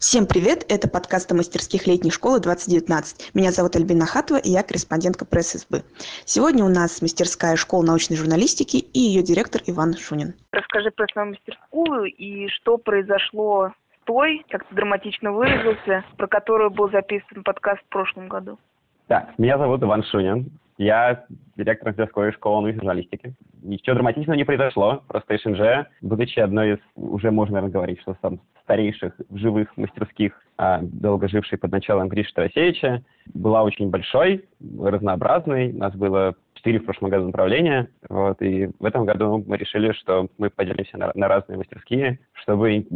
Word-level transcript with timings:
Всем 0.00 0.26
привет! 0.26 0.64
Это 0.70 0.88
подкаст 0.88 1.30
о 1.30 1.34
мастерских 1.34 1.86
летней 1.86 2.10
школы 2.10 2.40
2019. 2.40 3.34
Меня 3.34 3.52
зовут 3.52 3.76
Альбина 3.76 4.06
Хатова, 4.06 4.38
и 4.38 4.48
я 4.48 4.62
корреспондентка 4.62 5.26
пресс-СБ. 5.26 5.82
Сегодня 6.24 6.64
у 6.64 6.70
нас 6.70 7.02
мастерская 7.02 7.54
школа 7.56 7.84
научной 7.84 8.16
журналистики 8.16 8.78
и 8.78 8.98
ее 8.98 9.22
директор 9.22 9.60
Иван 9.66 9.92
Шунин. 9.98 10.32
Расскажи 10.52 10.90
про 10.90 11.06
свою 11.12 11.28
мастерскую 11.32 12.04
и 12.06 12.48
что 12.48 12.78
произошло 12.78 13.72
с 13.92 14.06
той, 14.06 14.42
как 14.48 14.64
ты 14.68 14.74
драматично 14.74 15.32
выразился, 15.32 16.02
про 16.16 16.26
которую 16.28 16.70
был 16.70 16.90
записан 16.90 17.44
подкаст 17.44 17.82
в 17.82 17.88
прошлом 17.90 18.28
году. 18.28 18.58
Так, 19.06 19.38
меня 19.38 19.58
зовут 19.58 19.82
Иван 19.82 20.02
Шунин. 20.04 20.50
Я 20.80 21.24
директор 21.58 21.88
мастерской 21.88 22.32
школы 22.32 22.62
научной 22.62 22.78
журналистики. 22.78 23.34
Ничего 23.62 23.96
драматичного 23.96 24.34
не 24.34 24.44
произошло. 24.44 25.02
Просто 25.08 25.36
СНЖ, 25.36 25.86
будучи 26.00 26.38
одной 26.38 26.72
из, 26.72 26.78
уже 26.96 27.30
можно, 27.30 27.56
наверное, 27.56 27.74
говорить, 27.74 28.00
что 28.00 28.16
там 28.22 28.40
старейших 28.62 29.12
живых 29.30 29.76
мастерских, 29.76 30.32
а, 30.56 30.80
долго 30.80 31.28
жившей 31.28 31.58
под 31.58 31.72
началом 31.72 32.08
Гриши 32.08 32.32
Тарасевича, 32.32 33.02
была 33.34 33.62
очень 33.62 33.90
большой, 33.90 34.46
разнообразной. 34.80 35.70
У 35.70 35.76
нас 35.76 35.94
было 35.94 36.34
четыре 36.54 36.78
в 36.78 36.86
прошлом 36.86 37.10
году 37.10 37.26
направления. 37.26 37.90
Вот, 38.08 38.40
и 38.40 38.70
в 38.78 38.84
этом 38.86 39.04
году 39.04 39.44
мы 39.46 39.58
решили, 39.58 39.92
что 39.92 40.28
мы 40.38 40.48
поделимся 40.48 40.96
на, 40.96 41.12
на 41.14 41.28
разные 41.28 41.58
мастерские, 41.58 42.20
чтобы 42.32 42.86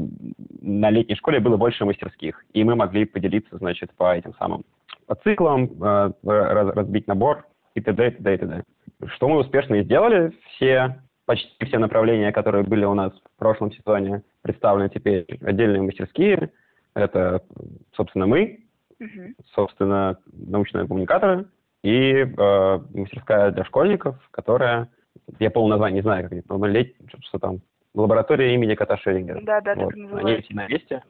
на 0.62 0.88
летней 0.88 1.16
школе 1.16 1.38
было 1.38 1.58
больше 1.58 1.84
мастерских. 1.84 2.46
И 2.54 2.64
мы 2.64 2.76
могли 2.76 3.04
поделиться, 3.04 3.58
значит, 3.58 3.92
по 3.94 4.16
этим 4.16 4.32
самым 4.38 4.64
по 5.06 5.16
циклам, 5.16 5.64
э, 5.82 6.12
раз, 6.22 6.74
разбить 6.74 7.06
набор 7.06 7.44
и 7.74 7.80
т.д. 7.80 8.08
и 8.08 8.10
т.д. 8.10 8.34
и 8.34 8.38
т.д. 8.38 8.62
Что 9.06 9.28
мы 9.28 9.38
успешно 9.38 9.76
и 9.76 9.84
сделали. 9.84 10.32
Все 10.48 11.00
почти 11.26 11.64
все 11.64 11.78
направления, 11.78 12.32
которые 12.32 12.64
были 12.64 12.84
у 12.84 12.94
нас 12.94 13.12
в 13.12 13.38
прошлом 13.38 13.72
сезоне, 13.72 14.22
представлены 14.42 14.88
теперь 14.88 15.26
отдельные 15.42 15.82
мастерские. 15.82 16.50
Это, 16.94 17.42
собственно, 17.92 18.26
мы, 18.26 18.60
собственно, 19.54 20.18
научные 20.32 20.86
коммуникаторы 20.86 21.46
и 21.82 22.12
э, 22.12 22.80
мастерская 22.94 23.50
для 23.50 23.64
школьников, 23.64 24.16
которая, 24.30 24.88
я 25.38 25.50
полное 25.50 25.72
название 25.72 25.96
не 25.96 26.02
знаю, 26.02 26.22
как 26.24 26.32
они, 26.32 26.42
но 26.48 26.66
лет, 26.66 26.94
что 27.22 27.38
там, 27.38 27.60
лаборатория 27.94 28.54
имени 28.54 28.74
Кота 28.74 28.96
Шерингера. 28.98 29.40
Да, 29.42 29.60
да, 29.60 29.74
вот. 29.74 29.88
так 29.88 29.96
называется. 29.96 30.32
Они 30.32 30.42
все 30.42 30.54
на 30.54 30.68
месте. 30.68 31.02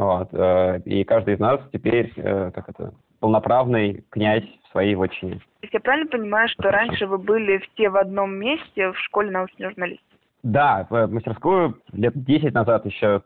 Вот, 0.00 0.28
э, 0.32 0.80
и 0.86 1.04
каждый 1.04 1.34
из 1.34 1.40
нас 1.40 1.60
теперь, 1.74 2.10
э, 2.16 2.50
как 2.52 2.70
это, 2.70 2.94
полноправный 3.18 4.02
князь 4.08 4.46
в 4.64 4.70
своей 4.72 4.94
вотчине. 4.94 5.34
То 5.34 5.42
есть 5.60 5.74
я 5.74 5.80
правильно 5.80 6.08
понимаю, 6.08 6.48
что 6.48 6.70
раньше 6.70 7.06
вы 7.06 7.18
были 7.18 7.58
все 7.58 7.90
в 7.90 7.98
одном 7.98 8.34
месте 8.34 8.92
в 8.92 8.98
школе 8.98 9.30
научной 9.30 9.68
журналистики? 9.68 10.16
Да, 10.42 10.86
в 10.88 11.06
мастерскую 11.08 11.76
лет 11.92 12.14
10 12.14 12.54
назад 12.54 12.86
еще, 12.86 13.20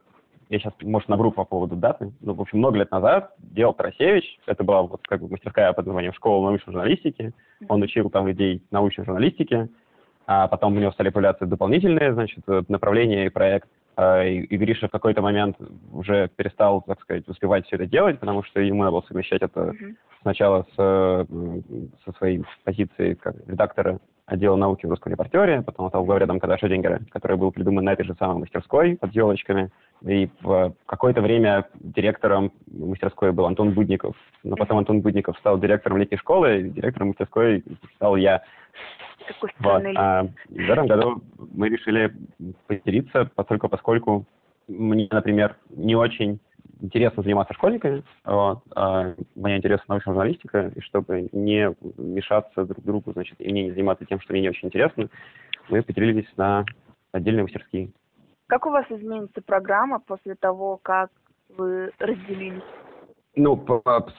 я 0.49 0.59
сейчас, 0.59 0.73
может, 0.83 1.09
набру 1.09 1.31
по 1.31 1.45
поводу 1.45 1.77
даты, 1.77 2.11
ну, 2.21 2.35
в 2.35 2.41
общем, 2.41 2.59
много 2.59 2.79
лет 2.79 2.91
назад 2.91 3.35
делал 3.39 3.73
Тарасевич, 3.73 4.25
это 4.47 4.65
была 4.65 4.83
вот 4.83 5.07
как 5.07 5.21
бы 5.21 5.29
мастерская 5.29 5.73
под 5.75 5.87
названием 5.87 6.13
«Школа 6.13 6.47
научной 6.47 6.73
журналистики», 6.73 7.33
он 7.69 7.83
учил 7.83 8.11
там 8.11 8.27
людей 8.27 8.65
научной 8.73 9.05
журналистики, 9.05 9.69
а 10.27 10.49
потом 10.49 10.77
у 10.77 10.81
него 10.81 10.91
стали 10.91 11.11
появляться 11.11 11.47
дополнительные, 11.47 12.15
значит, 12.15 12.45
направления 12.69 13.27
и 13.27 13.31
проект. 13.31 13.69
А, 13.97 14.25
и, 14.25 14.41
и 14.41 14.57
Гриша 14.57 14.89
в 14.89 14.91
какой-то 14.91 15.23
момент 15.23 15.57
уже 15.93 16.29
перестал, 16.37 16.83
так 16.83 17.01
сказать, 17.01 17.29
успевать 17.29 17.67
все 17.67 17.77
это 17.77 17.87
делать, 17.87 18.19
потому 18.19 18.43
что 18.43 18.61
ему 18.61 18.81
надо 18.81 18.93
было 18.93 19.03
совмещать 19.03 19.43
это 19.43 19.61
mm-hmm. 19.61 19.95
сначала 20.23 20.67
с, 20.75 21.27
со 22.05 22.13
своей 22.19 22.45
позиции 22.65 23.15
как 23.15 23.37
редактора 23.47 24.01
отдела 24.27 24.57
науки 24.57 24.87
в 24.87 24.91
«Русском 24.91 25.13
репортере», 25.13 25.63
потом 25.63 25.89
стал 25.89 26.05
главредом 26.05 26.41
Када 26.41 26.57
Шедингера, 26.59 27.01
который 27.11 27.37
был 27.37 27.53
придуман 27.53 27.85
на 27.85 27.93
этой 27.93 28.05
же 28.05 28.15
самой 28.19 28.39
мастерской 28.39 28.97
под 28.97 29.15
елочками. 29.15 29.71
И 30.03 30.29
в 30.41 30.75
какое-то 30.87 31.21
время 31.21 31.67
директором 31.75 32.53
мастерской 32.67 33.33
был 33.33 33.47
Антон 33.47 33.73
Будников. 33.73 34.17
Но 34.43 34.57
потом 34.57 34.79
Антон 34.79 35.03
Будников 35.03 35.39
стал 35.39 35.59
директором 35.59 35.99
летней 35.99 36.19
школы, 36.19 36.61
и 36.61 36.71
директором 36.71 37.09
мастерской 37.09 37.63
стал 37.97 38.17
я. 38.17 38.43
Какой 39.27 39.51
вот. 39.59 39.83
а 39.97 40.27
в 40.49 40.71
этом 40.71 40.87
году 40.87 41.23
мы 41.55 41.69
решили 41.69 42.15
поделиться, 42.67 43.31
поскольку, 43.35 43.69
поскольку 43.69 44.27
мне, 44.69 45.09
например, 45.11 45.57
не 45.71 45.95
очень 45.95 46.41
интересно 46.81 47.23
заниматься 47.23 47.55
школьниками, 47.55 48.03
вот, 48.25 48.61
а 48.75 49.15
мне 49.35 49.57
интересна 49.57 49.85
научная 49.89 50.15
журналистика, 50.15 50.73
и 50.75 50.81
чтобы 50.81 51.29
не 51.33 51.75
мешаться 51.97 52.65
друг 52.65 52.85
другу, 52.85 53.13
значит, 53.13 53.37
и 53.39 53.51
мне 53.51 53.65
не 53.65 53.71
заниматься 53.71 54.05
тем, 54.05 54.21
что 54.21 54.33
мне 54.33 54.43
не 54.43 54.49
очень 54.51 54.69
интересно, 54.69 55.09
мы 55.69 55.83
поделились 55.83 56.29
на 56.37 56.65
отдельные 57.13 57.45
мастерские. 57.45 57.91
Как 58.47 58.67
у 58.67 58.71
вас 58.71 58.85
изменится 58.91 59.41
программа 59.41 60.01
после 60.01 60.35
того, 60.35 60.79
как 60.83 61.11
вы 61.57 61.91
разделились? 61.99 62.63
Ну, 63.37 63.65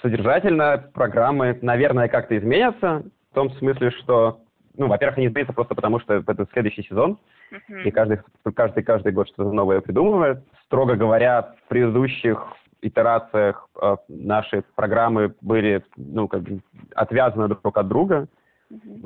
содержательно 0.02 0.90
программы, 0.94 1.58
наверное, 1.62 2.08
как-то 2.08 2.38
изменятся, 2.38 3.04
в 3.32 3.36
том 3.36 3.52
смысле, 3.52 3.92
что 3.92 4.40
ну, 4.78 4.88
во-первых, 4.88 5.18
они 5.18 5.28
изменятся 5.28 5.54
просто 5.54 5.76
потому, 5.76 6.00
что 6.00 6.16
это 6.16 6.48
следующий 6.54 6.84
сезон, 6.84 7.18
uh-huh. 7.52 7.84
и 7.84 7.92
каждый, 7.92 8.20
каждый, 8.56 8.84
каждый 8.84 9.12
год 9.12 9.28
что-то 9.28 9.52
новое 9.52 9.82
придумывает. 9.82 10.44
Строго 10.66 10.96
говоря, 10.96 11.56
в 11.66 11.70
предыдущих 11.70 12.46
итерациях 12.82 13.68
э, 13.82 13.98
наши 14.08 14.64
программы 14.76 15.34
были, 15.42 15.84
ну, 15.98 16.28
как 16.28 16.42
бы 16.42 16.62
отвязаны 16.96 17.48
друг 17.48 17.78
от 17.78 17.88
друга. 17.88 18.28
Uh-huh. 18.72 19.00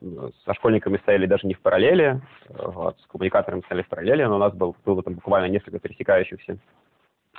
Мы 0.00 0.32
со 0.44 0.54
школьниками 0.54 0.98
стояли 0.98 1.26
даже 1.26 1.46
не 1.46 1.54
в 1.54 1.60
параллели, 1.60 2.20
вот, 2.48 3.00
с 3.00 3.06
коммуникаторами 3.06 3.62
стояли 3.62 3.84
в 3.84 3.88
параллели, 3.88 4.24
но 4.24 4.36
у 4.36 4.38
нас 4.38 4.52
был, 4.54 4.76
было 4.84 5.02
там 5.02 5.14
буквально 5.14 5.50
несколько 5.50 5.78
пересекающихся 5.78 6.58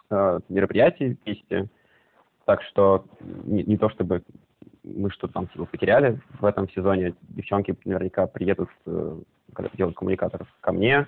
э, 0.09 0.39
мероприятий 0.49 1.17
вместе. 1.23 1.67
Так 2.45 2.63
что 2.63 3.05
не, 3.43 3.63
не 3.63 3.77
то 3.77 3.89
чтобы 3.89 4.23
мы 4.95 5.09
что-то 5.11 5.33
там 5.33 5.47
типа, 5.47 5.65
потеряли 5.65 6.19
в 6.39 6.45
этом 6.45 6.69
сезоне. 6.69 7.13
Девчонки 7.29 7.75
наверняка 7.85 8.27
приедут, 8.27 8.69
э, 8.85 9.17
когда 9.53 9.69
делают 9.75 9.97
коммуникаторов, 9.97 10.47
ко 10.61 10.71
мне. 10.71 11.07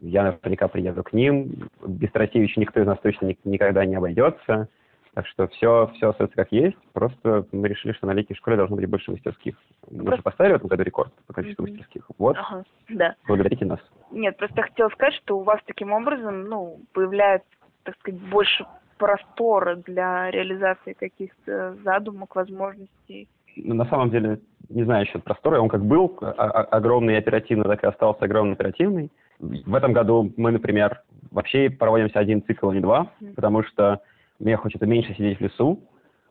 Я 0.00 0.22
наверняка 0.24 0.68
приеду 0.68 1.02
к 1.02 1.12
ним. 1.12 1.68
Без 1.86 2.10
Тарасевича 2.12 2.60
никто 2.60 2.80
из 2.80 2.86
нас 2.86 2.98
точно 3.00 3.26
ни, 3.26 3.38
никогда 3.44 3.84
не 3.84 3.96
обойдется. 3.96 4.68
Так 5.14 5.26
что 5.26 5.48
все, 5.48 5.90
все 5.96 6.10
остается 6.10 6.36
как 6.36 6.52
есть. 6.52 6.76
Просто 6.92 7.44
мы 7.50 7.66
решили, 7.66 7.92
что 7.92 8.06
на 8.06 8.12
летней 8.12 8.36
школе 8.36 8.56
должно 8.56 8.76
быть 8.76 8.86
больше 8.86 9.10
мастерских. 9.10 9.56
Мы 9.90 10.04
просто... 10.04 10.16
же 10.16 10.22
поставили 10.22 10.52
в 10.52 10.56
этом 10.56 10.68
году 10.68 10.82
рекорд 10.84 11.12
по 11.26 11.32
количеству 11.32 11.64
mm-hmm. 11.64 11.70
мастерских. 11.70 12.04
Вот. 12.18 12.36
Ага, 12.36 12.64
да. 12.90 13.16
Благодарите 13.26 13.64
нас. 13.64 13.80
Нет, 14.12 14.36
просто 14.36 14.62
хотела 14.62 14.88
сказать, 14.90 15.14
что 15.14 15.38
у 15.38 15.42
вас 15.42 15.60
таким 15.66 15.92
образом, 15.92 16.44
ну, 16.44 16.80
появляется, 16.92 17.48
так 17.82 17.96
сказать, 17.98 18.20
больше 18.20 18.64
простора 19.00 19.76
для 19.76 20.30
реализации 20.30 20.92
каких-то 20.92 21.74
задумок, 21.82 22.36
возможностей? 22.36 23.28
Ну, 23.56 23.74
на 23.74 23.86
самом 23.86 24.10
деле, 24.10 24.40
не 24.68 24.84
знаю 24.84 25.06
еще 25.06 25.18
простора, 25.18 25.60
он 25.60 25.68
как 25.68 25.84
был 25.84 26.16
а, 26.20 26.30
а, 26.30 26.62
огромный 26.64 27.14
и 27.14 27.16
оперативный, 27.16 27.64
так 27.64 27.82
и 27.82 27.86
остался 27.86 28.26
огромный 28.26 28.52
оперативный. 28.52 29.10
В 29.40 29.74
этом 29.74 29.94
году 29.94 30.32
мы, 30.36 30.52
например, 30.52 31.02
вообще 31.30 31.70
проводимся 31.70 32.18
один 32.18 32.44
цикл, 32.44 32.68
а 32.68 32.74
не 32.74 32.80
два, 32.80 33.10
mm-hmm. 33.20 33.34
потому 33.34 33.64
что 33.64 34.02
мне 34.38 34.56
хочется 34.56 34.86
меньше 34.86 35.14
сидеть 35.14 35.38
в 35.38 35.42
лесу, 35.42 35.80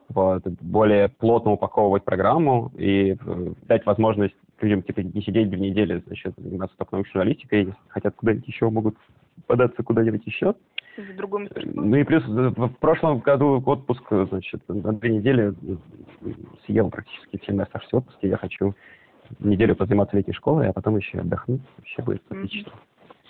вот, 0.09 0.44
более 0.62 1.09
плотно 1.09 1.52
упаковывать 1.52 2.03
программу 2.03 2.72
и 2.78 3.13
э, 3.13 3.53
дать 3.68 3.85
возможность 3.85 4.35
людям 4.62 4.84
типа 4.84 5.00
не 5.02 5.22
сидеть 5.22 5.50
две 5.50 5.59
недели, 5.59 6.03
значит, 6.06 6.34
заниматься 6.38 6.78
только 6.78 6.96
научной 6.96 7.13
журналистикой, 7.13 7.59
если 7.59 7.75
хотят 7.88 8.16
куда-нибудь 8.16 8.47
еще, 8.47 8.69
могут 8.69 8.96
податься 9.47 9.83
куда-нибудь 9.83 10.25
еще 10.25 10.55
в 10.97 11.16
другом 11.16 11.47
Ну 11.73 11.95
и 11.95 12.03
плюс 12.03 12.23
э, 12.25 12.50
в 12.55 12.73
прошлом 12.79 13.19
году 13.19 13.61
отпуск, 13.66 14.03
значит, 14.09 14.61
на 14.67 14.94
две 14.94 15.17
недели 15.17 15.53
э, 15.53 16.31
съел 16.66 16.89
практически 16.89 17.39
все 17.41 17.53
мои 17.53 17.63
оставшиеся 17.63 17.97
отпуски. 17.97 18.25
Я 18.25 18.38
хочу 18.38 18.73
неделю 19.39 19.75
позаниматься 19.75 20.17
летней 20.17 20.33
школой, 20.33 20.69
а 20.69 20.73
потом 20.73 20.97
еще 20.97 21.19
отдохнуть. 21.19 21.61
Вообще 21.78 22.01
будет 22.01 22.23
отлично. 22.29 22.72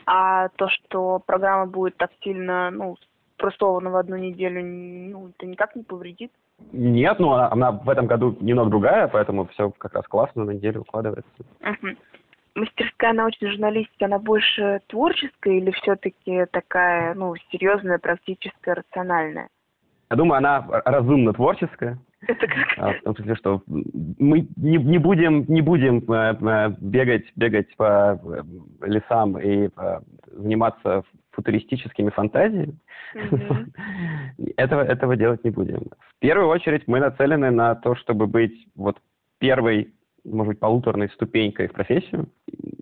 А 0.05 0.49
то, 0.49 0.69
что 0.69 1.21
программа 1.25 1.67
будет 1.67 1.97
так 1.97 2.11
сильно, 2.23 2.71
ну, 2.71 2.97
спростована 3.35 3.91
в 3.91 3.95
одну 3.95 4.15
неделю, 4.15 4.63
ну, 4.65 5.29
это 5.29 5.45
никак 5.45 5.75
не 5.75 5.83
повредит? 5.83 6.31
Нет, 6.71 7.19
ну, 7.19 7.31
она, 7.31 7.51
она 7.51 7.71
в 7.71 7.89
этом 7.89 8.07
году 8.07 8.35
немного 8.41 8.69
другая, 8.69 9.07
поэтому 9.07 9.45
все 9.47 9.71
как 9.77 9.93
раз 9.93 10.05
классно 10.07 10.45
на 10.45 10.51
неделю 10.51 10.81
укладывается. 10.81 11.31
Uh-huh 11.61 11.95
мастерская 12.55 13.13
научной 13.13 13.51
журналистики, 13.51 14.03
она 14.03 14.19
больше 14.19 14.81
творческая 14.87 15.57
или 15.57 15.71
все-таки 15.71 16.45
такая, 16.51 17.13
ну, 17.13 17.33
серьезная, 17.51 17.97
практическая, 17.97 18.75
рациональная? 18.75 19.49
Я 20.09 20.17
думаю, 20.17 20.37
она 20.37 20.65
разумно 20.85 21.33
творческая. 21.33 21.99
Это 22.27 22.47
как? 22.47 22.67
А, 22.77 22.93
в 22.93 23.01
том 23.03 23.15
смысле, 23.15 23.35
что 23.35 23.61
мы 23.67 24.47
не, 24.57 24.77
не 24.77 24.97
будем, 24.97 25.45
не 25.47 25.61
будем 25.61 25.99
э, 26.11 26.35
э, 26.39 26.75
бегать, 26.79 27.25
бегать 27.35 27.73
по 27.77 28.19
э, 28.21 28.41
лесам 28.85 29.39
и 29.39 29.69
заниматься 30.31 31.03
футуристическими 31.31 32.09
фантазиями. 32.09 32.77
Mm-hmm. 33.15 34.53
этого, 34.57 34.81
этого 34.81 35.15
делать 35.15 35.43
не 35.43 35.51
будем. 35.51 35.87
В 35.99 36.19
первую 36.19 36.49
очередь 36.49 36.87
мы 36.87 36.99
нацелены 36.99 37.51
на 37.51 37.75
то, 37.75 37.95
чтобы 37.95 38.27
быть 38.27 38.67
вот 38.75 38.97
первой 39.39 39.93
может 40.29 40.53
быть, 40.53 40.59
полуторной 40.59 41.09
ступенькой 41.09 41.67
в 41.67 41.73
профессию. 41.73 42.27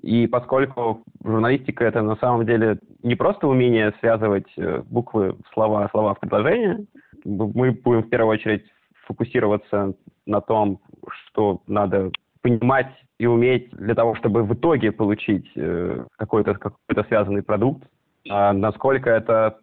И 0.02 0.28
поскольку 0.28 1.04
журналистика 1.24 1.86
это 1.86 2.02
на 2.02 2.16
самом 2.18 2.46
деле 2.46 2.80
не 3.04 3.16
просто 3.16 3.48
умение 3.48 3.94
связывать 4.00 4.48
э, 4.58 4.84
буквы, 4.86 5.36
слова, 5.54 5.88
слова 5.92 6.14
в 6.14 6.20
предложение, 6.20 6.86
мы 7.26 7.72
будем 7.72 8.04
в 8.04 8.10
первую 8.10 8.34
очередь 8.34 8.66
фокусироваться 9.06 9.94
на 10.26 10.42
том, 10.42 10.80
что 11.08 11.62
надо 11.68 12.12
понимать 12.42 12.92
и 13.18 13.26
уметь 13.26 13.70
для 13.72 13.96
того, 13.96 14.16
чтобы 14.16 14.44
в 14.44 14.54
итоге 14.54 14.92
получить 14.92 15.50
э, 15.56 16.06
какой-то 16.18 16.54
какой 16.54 17.06
связанный 17.08 17.44
продукт. 17.44 17.84
А 18.30 18.54
насколько 18.54 19.10
это 19.10 19.58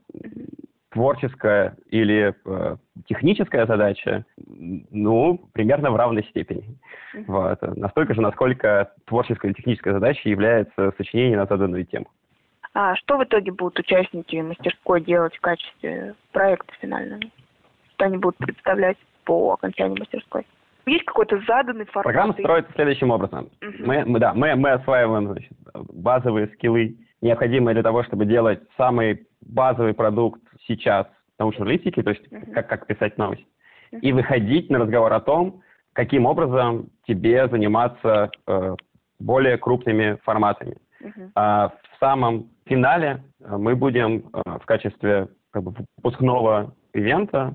творческая 0.95 1.77
или 1.91 2.35
э, 2.45 2.77
техническая 3.07 3.67
задача, 3.67 4.25
ну, 4.37 5.39
примерно 5.53 5.91
в 5.91 5.97
равной 5.97 6.25
степени. 6.31 6.79
Вот. 7.27 7.61
Настолько 7.77 8.15
же, 8.15 8.21
насколько 8.21 8.93
творческая 9.07 9.49
или 9.49 9.55
техническая 9.55 9.95
задача 9.95 10.29
является 10.29 10.93
сочинение 10.97 11.37
на 11.37 11.47
заданную 11.47 11.85
тему. 11.87 12.07
А 12.75 12.97
что 12.97 13.19
в 13.19 13.25
итоге 13.25 13.53
будут 13.53 13.79
участники 13.79 14.37
мастерской 14.37 15.01
делать 15.01 15.35
в 15.37 15.41
качестве 15.41 16.15
проекта 16.33 16.73
финального? 16.81 17.23
Что 17.95 18.07
они 18.07 18.17
будут 18.17 18.37
представлять 18.39 18.97
по 19.25 19.53
окончании 19.53 19.99
мастерской? 19.99 20.45
Есть 20.87 21.05
какой-то 21.05 21.41
заданный 21.47 21.87
формат? 21.87 22.05
Программа 22.05 22.33
строится 22.35 22.73
следующим 22.75 23.11
образом. 23.11 23.49
Uh-huh. 23.61 23.87
Мы, 23.87 24.05
мы, 24.05 24.19
да, 24.19 24.35
мы, 24.35 24.55
мы 24.57 24.73
осваиваем 24.73 25.29
значит, 25.29 25.53
базовые 25.73 26.49
скиллы, 26.49 26.97
необходимые 27.23 27.75
для 27.75 27.83
того, 27.83 28.03
чтобы 28.03 28.27
делать 28.27 28.61
самый 28.77 29.27
базовый 29.41 29.95
продукт 29.95 30.43
сейчас 30.67 31.07
научной 31.39 31.59
журналистики, 31.59 32.03
то 32.03 32.11
есть 32.11 32.27
uh-huh. 32.27 32.53
как, 32.53 32.69
как 32.69 32.87
писать 32.87 33.17
новость, 33.17 33.47
uh-huh. 33.93 34.01
и 34.01 34.13
выходить 34.13 34.69
на 34.69 34.81
разговор 34.81 35.13
о 35.13 35.21
том, 35.21 35.63
каким 35.95 36.27
образом 36.27 36.91
тебе 37.07 37.49
заниматься 37.49 38.31
э, 38.47 38.77
более 39.19 39.57
крупными 39.57 40.19
форматами. 40.25 40.77
Uh-huh. 41.01 41.31
А 41.35 41.69
в 41.69 41.99
самом 41.99 42.51
финале 42.67 43.23
э, 43.41 43.57
мы 43.57 43.75
будем 43.75 44.31
э, 44.33 44.59
в 44.59 44.67
качестве 44.67 45.29
как 45.51 45.63
бы, 45.63 45.75
выпускного 45.97 46.75
ивента 46.93 47.55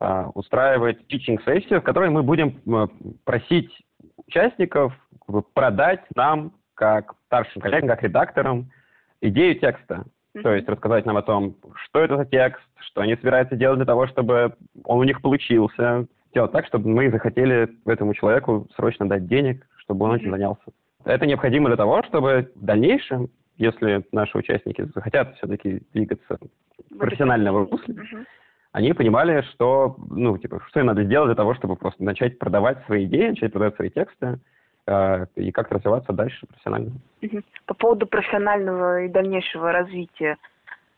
э, 0.00 0.24
устраивать 0.34 1.06
питчинг-сессию, 1.06 1.80
в 1.80 1.84
которой 1.84 2.10
мы 2.10 2.22
будем 2.22 2.60
э, 2.66 2.88
просить 3.24 3.70
участников 4.26 4.92
как 5.26 5.34
бы, 5.34 5.42
продать 5.42 6.04
нам, 6.14 6.52
как 6.74 7.14
старшим 7.26 7.62
коллегам, 7.62 7.88
как 7.88 8.02
редакторам, 8.02 8.70
идею 9.20 9.58
текста. 9.58 10.04
То 10.42 10.54
есть 10.54 10.68
рассказать 10.68 11.04
нам 11.04 11.16
о 11.18 11.22
том, 11.22 11.56
что 11.74 12.00
это 12.00 12.16
за 12.16 12.24
текст, 12.24 12.62
что 12.80 13.02
они 13.02 13.16
собираются 13.16 13.54
делать 13.54 13.78
для 13.78 13.86
того, 13.86 14.06
чтобы 14.06 14.56
он 14.84 14.98
у 14.98 15.04
них 15.04 15.20
получился. 15.20 16.06
Сделать 16.32 16.52
так, 16.52 16.66
чтобы 16.66 16.88
мы 16.88 17.10
захотели 17.10 17.68
этому 17.84 18.14
человеку 18.14 18.66
срочно 18.74 19.06
дать 19.06 19.26
денег, 19.26 19.66
чтобы 19.76 20.06
он 20.06 20.14
этим 20.14 20.30
занялся. 20.30 20.62
Это 21.04 21.26
необходимо 21.26 21.68
для 21.68 21.76
того, 21.76 22.02
чтобы 22.04 22.50
в 22.54 22.64
дальнейшем, 22.64 23.28
если 23.58 24.02
наши 24.12 24.38
участники 24.38 24.82
захотят 24.94 25.36
все-таки 25.36 25.82
двигаться 25.92 26.38
в 26.90 26.96
профессиональном 26.96 27.68
русле, 27.68 27.96
они 28.72 28.94
понимали, 28.94 29.42
что, 29.52 29.96
ну, 30.08 30.38
типа, 30.38 30.62
что 30.68 30.80
им 30.80 30.86
надо 30.86 31.04
сделать 31.04 31.28
для 31.28 31.34
того, 31.34 31.54
чтобы 31.54 31.76
просто 31.76 32.02
начать 32.02 32.38
продавать 32.38 32.82
свои 32.86 33.04
идеи, 33.04 33.28
начать 33.28 33.52
продавать 33.52 33.76
свои 33.76 33.90
тексты, 33.90 34.38
э, 34.86 35.26
и 35.36 35.52
как 35.52 35.70
развиваться 35.70 36.14
дальше 36.14 36.46
профессионально. 36.46 36.92
По 37.66 37.74
поводу 37.74 38.06
профессионального 38.06 39.02
и 39.02 39.08
дальнейшего 39.08 39.70
развития, 39.70 40.38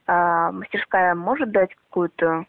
э, 0.06 0.50
мастерская 0.52 1.16
может 1.16 1.50
дать 1.50 1.74
какое-то 1.74 2.44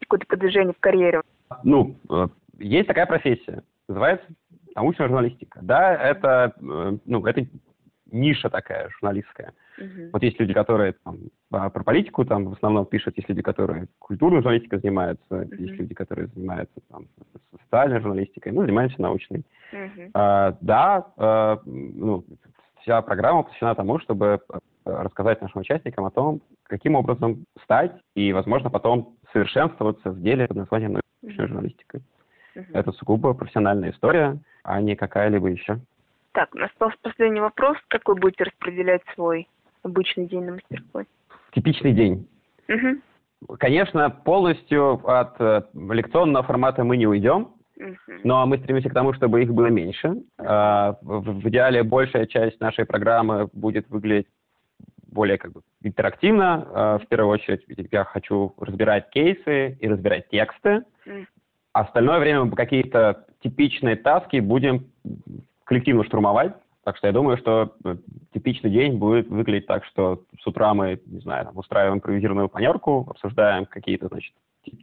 какое-то 0.00 0.26
продвижение 0.26 0.74
в 0.74 0.80
карьере? 0.80 1.22
Ну, 1.64 1.96
э, 2.10 2.28
есть 2.58 2.88
такая 2.88 3.06
профессия, 3.06 3.62
называется 3.88 4.26
научная 4.74 5.08
журналистика. 5.08 5.60
Да, 5.62 5.94
это, 5.94 6.54
э, 6.60 6.98
ну, 7.04 7.26
это 7.26 7.46
ниша 8.12 8.50
такая 8.50 8.88
журналистская. 8.90 9.52
Uh-huh. 9.78 10.10
Вот 10.12 10.22
есть 10.22 10.38
люди, 10.38 10.52
которые 10.52 10.94
там, 11.04 11.18
про 11.50 11.82
политику 11.82 12.24
там 12.24 12.46
в 12.46 12.52
основном 12.52 12.86
пишут, 12.86 13.16
есть 13.16 13.28
люди, 13.28 13.42
которые 13.42 13.88
культурной 13.98 14.40
журналистикой 14.40 14.80
занимаются, 14.80 15.24
uh-huh. 15.30 15.56
есть 15.56 15.74
люди, 15.74 15.94
которые 15.94 16.28
занимаются 16.28 16.80
там, 16.88 17.06
социальной 17.64 18.00
журналистикой, 18.00 18.52
ну, 18.52 18.62
занимаемся 18.62 19.00
научной. 19.02 19.44
Uh-huh. 19.72 20.10
А, 20.14 20.56
да, 20.60 21.06
а, 21.16 21.60
ну, 21.64 22.24
вся 22.80 23.02
программа 23.02 23.42
посвящена 23.42 23.74
тому, 23.74 23.98
чтобы 23.98 24.40
рассказать 24.84 25.42
нашим 25.42 25.62
участникам 25.62 26.04
о 26.04 26.10
том, 26.10 26.40
каким 26.62 26.94
образом 26.94 27.44
стать 27.64 27.92
и, 28.14 28.32
возможно, 28.32 28.70
потом 28.70 29.16
совершенствоваться 29.32 30.10
в 30.10 30.22
деле 30.22 30.46
под 30.46 30.56
названием 30.58 31.00
научная 31.26 31.48
журналистика. 31.48 32.00
Uh-huh. 32.54 32.64
Это 32.72 32.92
сугубо 32.92 33.34
профессиональная 33.34 33.90
история, 33.90 34.38
а 34.62 34.80
не 34.80 34.96
какая-либо 34.96 35.48
еще. 35.48 35.78
Так, 36.32 36.54
остался 36.56 36.96
последний 37.02 37.40
вопрос. 37.40 37.76
Как 37.88 38.08
вы 38.08 38.14
будете 38.14 38.44
распределять 38.44 39.02
свой 39.14 39.48
обычный 39.82 40.26
день 40.26 40.44
на 40.44 40.52
мастерской? 40.52 41.06
Типичный 41.52 41.92
день. 41.92 42.28
Угу. 42.68 43.56
Конечно, 43.58 44.10
полностью 44.10 45.00
от 45.08 45.40
э, 45.40 45.62
лекционного 45.74 46.44
формата 46.44 46.84
мы 46.84 46.96
не 46.96 47.06
уйдем, 47.06 47.52
угу. 47.78 47.94
но 48.24 48.46
мы 48.46 48.58
стремимся 48.58 48.90
к 48.90 48.94
тому, 48.94 49.12
чтобы 49.14 49.42
их 49.42 49.52
было 49.52 49.66
меньше. 49.66 50.16
В, 50.38 50.98
в 51.02 51.48
идеале 51.48 51.82
большая 51.82 52.26
часть 52.26 52.60
нашей 52.60 52.84
программы 52.84 53.48
будет 53.52 53.88
выглядеть 53.88 54.28
более 55.16 55.38
как 55.38 55.52
бы 55.52 55.62
интерактивно. 55.82 56.66
Э, 56.70 57.04
в 57.04 57.08
первую 57.08 57.32
очередь 57.32 57.64
я 57.90 58.04
хочу 58.04 58.54
разбирать 58.60 59.10
кейсы 59.10 59.76
и 59.80 59.88
разбирать 59.88 60.28
тексты. 60.28 60.84
Mm. 61.06 61.26
Остальное 61.72 62.20
время 62.20 62.44
мы 62.44 62.56
какие-то 62.56 63.26
типичные 63.42 63.96
таски 63.96 64.40
будем 64.40 64.86
коллективно 65.64 66.04
штурмовать. 66.04 66.52
Так 66.84 66.96
что 66.98 67.08
я 67.08 67.12
думаю, 67.12 67.36
что 67.38 67.74
э, 67.84 67.96
типичный 68.32 68.70
день 68.70 68.98
будет 68.98 69.28
выглядеть 69.28 69.66
так, 69.66 69.84
что 69.86 70.22
с 70.40 70.46
утра 70.46 70.72
мы, 70.74 71.00
не 71.06 71.20
знаю, 71.20 71.46
там, 71.46 71.56
устраиваем 71.56 71.96
импровизированную 71.96 72.48
планерку, 72.48 73.06
обсуждаем 73.10 73.66
какие-то, 73.66 74.06
значит, 74.08 74.34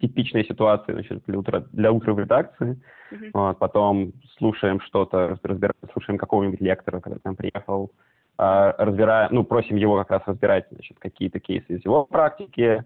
типичные 0.02 0.44
ситуации 0.44 0.94
значит, 0.94 1.24
для, 1.28 1.40
утра, 1.40 1.64
для 1.72 1.92
утра 1.92 2.14
в 2.14 2.20
редакции. 2.20 2.82
Mm-hmm. 3.12 3.30
Вот, 3.34 3.60
потом 3.60 4.14
слушаем 4.38 4.82
что-то, 4.82 5.38
разбираем, 5.44 5.76
слушаем 5.94 6.18
какого-нибудь 6.18 6.62
лектора, 6.62 7.00
когда 7.00 7.20
к 7.20 7.24
нам 7.24 7.36
приехал, 7.36 7.92
разбираем, 8.38 9.30
ну, 9.32 9.44
просим 9.44 9.76
его 9.76 9.98
как 9.98 10.12
раз 10.12 10.22
разбирать 10.26 10.66
значит, 10.72 10.98
какие-то 11.00 11.40
кейсы 11.40 11.74
из 11.74 11.86
его 11.86 12.06
практики, 12.06 12.84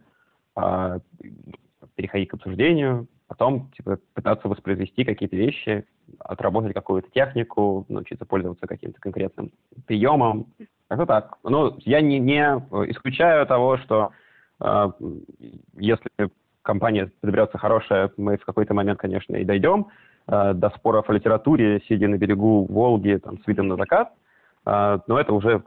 э, 0.55 0.99
переходить 1.95 2.29
к 2.29 2.33
обсуждению, 2.33 3.07
потом 3.27 3.71
типа, 3.75 3.99
пытаться 4.13 4.47
воспроизвести 4.47 5.03
какие-то 5.03 5.35
вещи, 5.35 5.85
отработать 6.19 6.73
какую-то 6.73 7.09
технику, 7.11 7.85
научиться 7.89 8.25
пользоваться 8.25 8.67
каким-то 8.67 8.99
конкретным 8.99 9.51
приемом. 9.85 10.47
Как-то 10.87 11.05
так. 11.05 11.37
Ну, 11.43 11.75
я 11.79 12.01
не, 12.01 12.19
не 12.19 12.41
исключаю 12.89 13.45
того, 13.45 13.77
что 13.77 14.11
э, 14.61 14.91
если 15.77 16.09
компания 16.61 17.11
подберется 17.21 17.57
хорошая, 17.57 18.11
мы 18.17 18.37
в 18.37 18.45
какой-то 18.45 18.73
момент, 18.73 18.99
конечно, 18.99 19.35
и 19.35 19.45
дойдем 19.45 19.87
э, 20.27 20.53
до 20.53 20.69
споров 20.71 21.09
о 21.09 21.13
литературе, 21.13 21.81
сидя 21.87 22.07
на 22.07 22.17
берегу 22.17 22.65
Волги 22.65 23.19
там, 23.23 23.39
с 23.41 23.47
видом 23.47 23.67
на 23.67 23.75
закат, 23.75 24.13
но 24.67 25.19
это 25.19 25.33
уже 25.33 25.63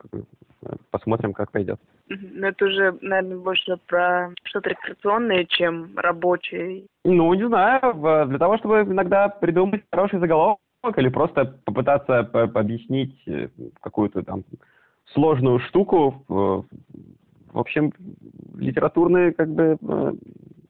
посмотрим, 0.90 1.32
как 1.32 1.50
пойдет. 1.52 1.80
Но 2.08 2.48
это 2.48 2.64
уже, 2.64 2.96
наверное, 3.00 3.38
больше 3.38 3.76
про 3.86 4.30
что-то 4.42 4.70
рекреационное, 4.70 5.44
чем 5.44 5.96
рабочее. 5.96 6.84
Ну, 7.04 7.32
не 7.34 7.46
знаю, 7.46 7.80
для 8.28 8.38
того, 8.38 8.58
чтобы 8.58 8.80
иногда 8.80 9.28
придумать 9.28 9.82
хороший 9.92 10.18
заголовок 10.18 10.58
или 10.96 11.08
просто 11.08 11.44
попытаться 11.64 12.20
объяснить 12.20 13.16
э, 13.26 13.48
какую-то 13.80 14.22
там 14.22 14.44
сложную 15.12 15.60
штуку. 15.60 16.24
В 16.28 17.58
общем, 17.58 17.92
литературные 18.56 19.32
как 19.32 19.48
бы 19.50 19.76
э, 19.80 20.12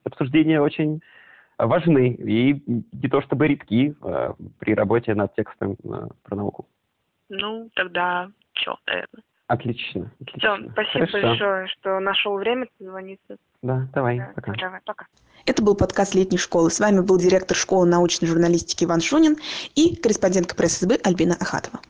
обсуждения 0.03 0.61
очень 0.61 1.01
важны 1.57 2.09
и 2.09 2.61
не 2.91 3.09
то 3.09 3.21
чтобы 3.21 3.47
редки 3.47 3.95
э, 4.03 4.33
при 4.59 4.73
работе 4.73 5.15
над 5.15 5.33
текстом 5.35 5.75
про 6.23 6.35
науку. 6.35 6.67
Ну, 7.31 7.69
тогда 7.75 8.29
все, 8.53 8.77
наверное. 8.85 9.23
Отлично. 9.47 10.11
отлично. 10.21 10.39
Все, 10.57 10.71
спасибо 10.71 11.07
Хорошо. 11.07 11.27
большое, 11.27 11.67
что 11.67 11.99
нашел 11.99 12.37
время 12.37 12.67
позвониться. 12.77 13.37
Да, 13.61 13.87
давай, 13.93 14.17
да, 14.17 14.31
пока. 14.35 14.53
Давай, 14.53 14.79
пока. 14.85 15.05
Это 15.45 15.61
был 15.61 15.75
подкаст 15.75 16.13
летней 16.13 16.37
школы. 16.37 16.69
С 16.71 16.79
вами 16.79 16.99
был 16.99 17.17
директор 17.17 17.55
школы 17.57 17.85
научной 17.85 18.27
журналистики 18.27 18.83
Иван 18.83 19.01
Шунин 19.01 19.37
и 19.75 19.95
корреспондентка 19.95 20.55
пресс-СБ 20.55 20.99
Альбина 21.03 21.35
Ахатова. 21.39 21.81